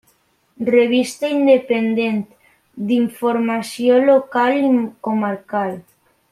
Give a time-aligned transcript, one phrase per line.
[0.69, 2.23] Revista independent
[2.93, 4.65] d'informació local i
[5.09, 5.81] comarcal.